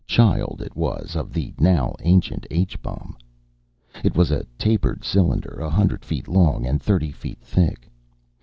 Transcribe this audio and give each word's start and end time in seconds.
Child, 0.07 0.63
it 0.65 0.75
was, 0.75 1.15
of 1.15 1.31
the 1.31 1.53
now 1.59 1.93
ancient 2.01 2.47
H 2.49 2.81
bomb. 2.81 3.15
It 4.03 4.15
was 4.15 4.31
a 4.31 4.45
tapered 4.57 5.03
cylinder, 5.03 5.59
a 5.61 5.69
hundred 5.69 6.03
feet 6.03 6.27
long 6.27 6.65
and 6.65 6.81
thirty 6.81 7.11
feet 7.11 7.39
thick. 7.43 7.87